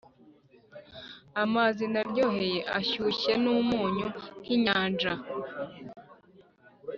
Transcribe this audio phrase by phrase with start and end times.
[1.43, 4.07] amazi naryoheye arashyushye numunyu,
[4.41, 5.13] nkinyanja,